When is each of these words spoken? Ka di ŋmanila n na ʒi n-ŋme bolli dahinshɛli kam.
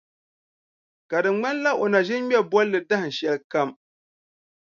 Ka 1.09 1.17
di 1.23 1.29
ŋmanila 1.35 1.71
n 1.75 1.87
na 1.91 1.99
ʒi 2.07 2.15
n-ŋme 2.19 2.37
bolli 2.51 2.79
dahinshɛli 2.89 3.39
kam. 3.51 3.69